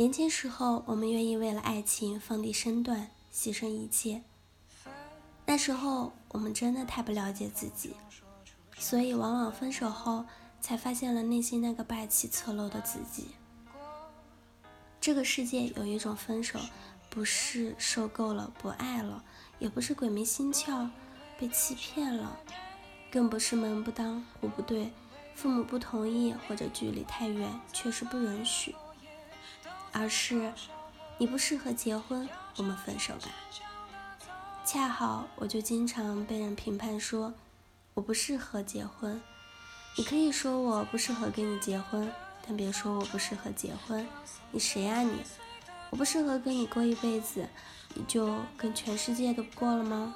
[0.00, 4.22] 年轻时候，我们愿意为了爱情放低身段，牺牲一切。
[5.44, 7.94] 那时候，我们真的太不了解自己，
[8.78, 10.24] 所以往往分手后
[10.58, 13.32] 才发现了内心那个霸气侧漏的自己。
[15.02, 16.58] 这个世界有一种分手，
[17.10, 19.22] 不是受够了不爱了，
[19.58, 20.88] 也不是鬼迷心窍
[21.38, 22.40] 被欺骗了，
[23.12, 24.90] 更不是门不当户不对，
[25.34, 28.74] 父母不同意或者距离太远确实不允许。
[29.92, 30.52] 而是
[31.18, 33.28] 你不适合结婚，我们分手吧。
[34.64, 37.34] 恰好我就经常被人评判说
[37.94, 39.20] 我不适合结婚。
[39.96, 42.10] 你可以说我不适合跟你结婚，
[42.46, 44.06] 但别说我不适合结婚。
[44.52, 45.22] 你谁呀你？
[45.90, 47.48] 我不适合跟你过一辈子，
[47.94, 50.14] 你就跟全世界都不过了吗？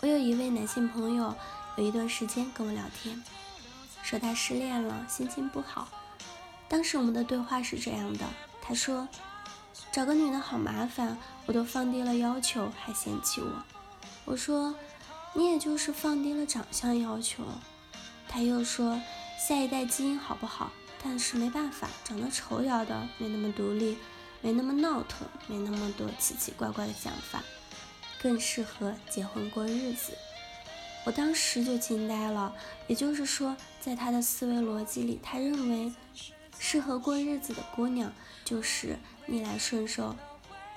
[0.00, 1.34] 我有一位男性朋友，
[1.76, 3.22] 有一段时间跟我聊天，
[4.02, 5.88] 说他失恋了，心情不好。
[6.68, 8.26] 当时我们的对话是这样的，
[8.60, 9.06] 他说
[9.92, 13.62] ：“找个女的好麻烦，我都放低了要求，还嫌弃我。”
[14.24, 14.74] 我说
[15.34, 17.44] ：“你也就是放低了长相要求。”
[18.26, 19.00] 他又说
[19.38, 20.72] ：“下一代基因好不好？
[21.02, 23.98] 但是没办法，长得丑点的没那么独立，
[24.40, 27.42] 没那么闹腾，没那么多奇奇怪怪的想法，
[28.20, 30.12] 更适合结婚过日子。”
[31.04, 32.52] 我当时就惊呆了，
[32.86, 35.92] 也就是说，在他的思维逻辑里，他认为。
[36.58, 38.12] 适合过日子的姑娘
[38.44, 40.16] 就是逆来顺受，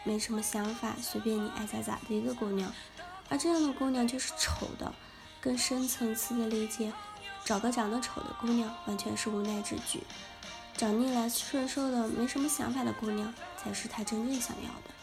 [0.03, 2.73] 没什么想法，随便你爱咋咋的一个姑娘。
[3.29, 4.93] 而这样的姑娘就是丑的。
[5.39, 6.91] 更深层次的理解，
[7.45, 10.03] 找个长得丑的姑娘完全是无奈之举。
[10.75, 14.93] 找逆来顺受的、没什么想法的姑娘才是他真正想要的。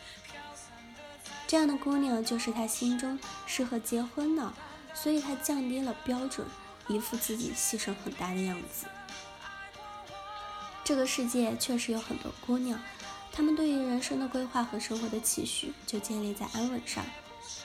[1.46, 4.52] 这样的姑娘就是他心中适合结婚的，
[4.92, 6.46] 所以他降低了标准，
[6.88, 8.86] 一副自己牺牲很大的样子。
[10.84, 12.78] 这个世界确实有很多姑娘，
[13.32, 17.02] 她们对于人生的规划和生活的期许就建立在安稳上。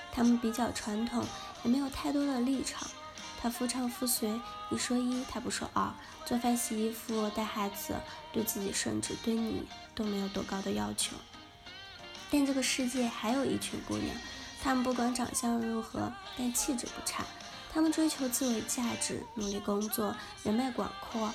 [0.09, 1.25] 她们比较传统，
[1.63, 2.87] 也没有太多的立场。
[3.41, 5.91] 她夫唱妇随，你说一，她不说二。
[6.25, 7.95] 做饭、洗衣服、带孩子，
[8.31, 9.63] 对自己甚至对你
[9.93, 11.15] 都没有多高的要求。
[12.31, 14.15] 但这个世界还有一群姑娘，
[14.61, 17.25] 她们不管长相如何，但气质不差。
[17.73, 21.33] 她们追求自我价值，努力工作，人脉广阔。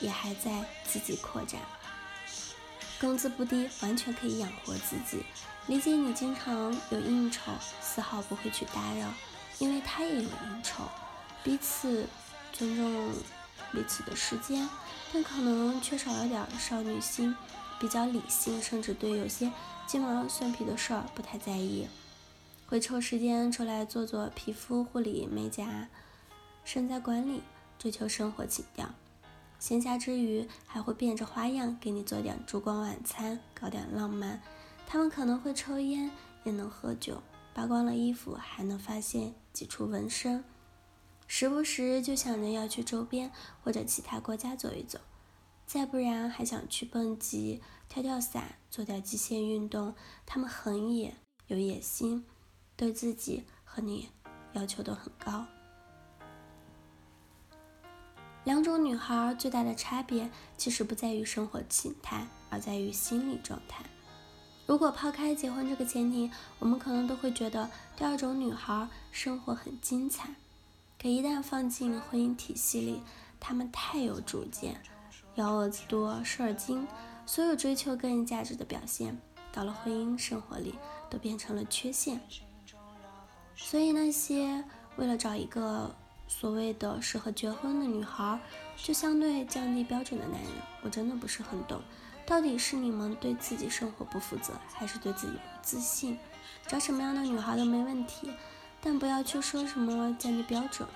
[0.00, 1.60] 也还在自己扩展，
[3.00, 5.24] 工资不低，完全可以养活自己。
[5.66, 9.12] 理解你经常有应酬，丝毫不会去打扰，
[9.58, 10.84] 因为他也有应酬。
[11.44, 12.06] 彼此
[12.52, 13.12] 尊重
[13.72, 14.68] 彼此的时间，
[15.12, 17.36] 但可能缺少了点少女心，
[17.78, 19.50] 比较理性，甚至对有些
[19.86, 21.88] 鸡毛蒜皮的事儿不太在意，
[22.66, 25.88] 会抽时间出来做做皮肤护理、美甲、
[26.64, 27.42] 身材管理，
[27.78, 28.90] 追求生活情调。
[29.60, 34.42] 闲暇之余，还会变着花样给你做点烛光晚餐，搞点浪漫。
[34.86, 36.10] 他们可能会抽烟，
[36.44, 37.22] 也能喝酒，
[37.52, 40.42] 扒光了衣服还能发现几处纹身，
[41.26, 43.30] 时不时就想着要去周边
[43.62, 44.98] 或者其他国家走一走。
[45.66, 49.94] 再不然还想去蹦极、跳跳伞、做点极限运动。
[50.24, 51.14] 他们很野，
[51.48, 52.24] 有野心，
[52.74, 54.08] 对自己和你
[54.54, 55.46] 要求都很高。
[58.50, 63.84] 两种女孩最大的差别，其实不在于生活形态，而在于心理状态。
[64.66, 66.28] 如果抛开结婚这个前提，
[66.58, 70.34] 我们可能都会觉得第二种女孩生活很精彩。
[71.00, 73.00] 可一旦放进婚姻体系里，
[73.38, 74.82] 她们太有主见，
[75.36, 76.88] 幺蛾子多，事儿精，
[77.26, 79.16] 所有追求个人价值的表现，
[79.52, 80.74] 到了婚姻生活里
[81.08, 82.20] 都变成了缺陷。
[83.54, 84.64] 所以那些
[84.96, 85.94] 为了找一个。
[86.30, 88.38] 所谓的适合结婚的女孩，
[88.76, 91.82] 就相对降低标准的男人，我真的不是很懂，
[92.24, 96.16] 到底是你们对自己生活不负责，还是对自己不自信？
[96.68, 98.32] 找什么样的女孩都没问题，
[98.80, 100.88] 但不要去说什么降低标准，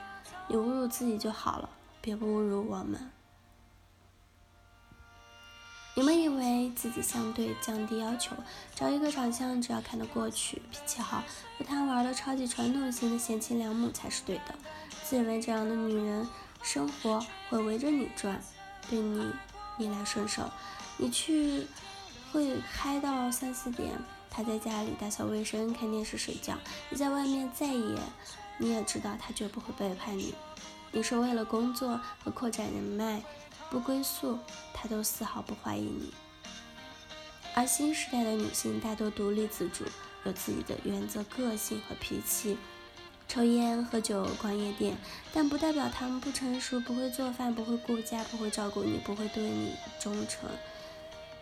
[0.49, 1.69] 你侮辱自己就好了，
[2.01, 3.11] 别侮辱我们。
[5.97, 8.35] 你们以为自己相对降低要求，
[8.75, 11.23] 找一个长相只要看得过去、脾气好、
[11.59, 14.55] 不贪玩的超级传统型的贤妻良母才是对的。
[15.15, 16.29] 认为这样的女人，
[16.61, 18.43] 生活会围着你转，
[18.91, 19.25] 对你
[19.79, 20.51] 逆来顺受，
[20.97, 21.69] 你去
[22.33, 23.93] 会嗨到三四点，
[24.29, 26.59] 她在家里打扫卫生、看电视、睡觉。
[26.91, 27.97] 你在外面再野，
[28.59, 30.35] 你也知道她绝不会背叛你。
[30.91, 33.23] 你是为了工作和扩展人脉。
[33.71, 34.39] 不归宿，
[34.73, 36.13] 她都丝毫不怀疑你。
[37.55, 39.85] 而新时代的女性大多独立自主，
[40.25, 42.59] 有自己的原则、个性和脾气，
[43.27, 44.97] 抽烟、喝酒、逛夜店，
[45.33, 50.49] 但不代表他们不成熟、不会做饭、不会顾家、不会照顾你、不会对你忠诚。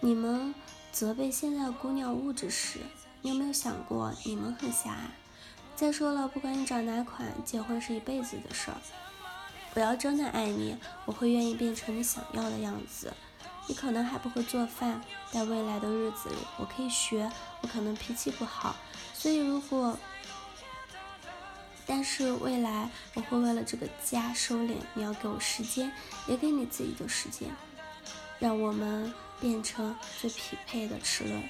[0.01, 0.55] 你们
[0.91, 2.79] 责备现在的姑娘物质时，
[3.21, 5.11] 你有没有想过你们很狭隘？
[5.75, 8.77] 再说了，不管你找哪款，结婚是一辈子的事儿。
[9.75, 10.77] 我要真的爱你，
[11.07, 13.13] 我会愿意变成你想要的样子。
[13.69, 15.01] 你可能还不会做饭，
[15.31, 17.31] 在未来的日子里，我可以学。
[17.61, 18.75] 我可能脾气不好，
[19.15, 19.97] 所以如果，
[21.87, 24.77] 但是未来我会为了这个家收敛。
[24.95, 25.93] 你要给我时间，
[26.27, 27.49] 也给你自己的时间，
[28.39, 31.43] 让我们变成最匹配的齿轮。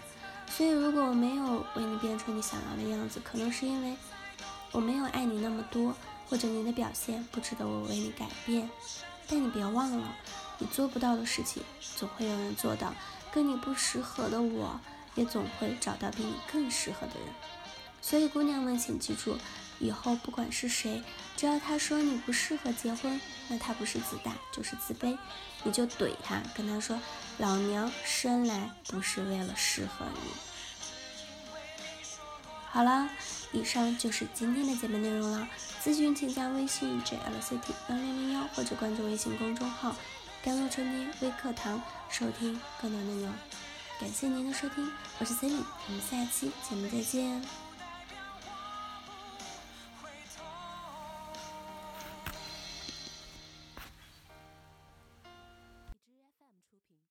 [0.49, 3.97] 所以，如果我没有为你变成你想要的样子，可能是因为
[4.71, 5.95] 我没有爱你那么多，
[6.29, 8.69] 或者你的表现不值得我为你改变。
[9.29, 10.15] 但你别忘了，
[10.59, 11.63] 你做不到的事情，
[11.97, 12.93] 总会有人做到。
[13.33, 14.79] 跟你不适合的我，
[15.15, 17.29] 也总会找到比你更适合的人。
[18.03, 19.39] 所以，姑娘们，请记住，
[19.83, 21.03] 以后不管是谁，
[21.37, 25.19] 只要他说你不适合结婚，那他不是自大就是自卑，
[25.65, 26.97] 你就怼他，跟他说
[27.39, 30.31] ：“老娘生来不是为了适合你。”
[32.71, 33.11] 好了，
[33.53, 35.49] 以上就是今天的节目内容了。
[35.83, 39.97] 咨询请加微信 jlct 幺零零幺或者关注微信公众号
[40.45, 43.35] “甘露春天微课堂”收听更多内容。
[43.99, 44.89] 感谢您的收听，
[45.19, 47.72] 我是 Cindy，我们下期节目再见。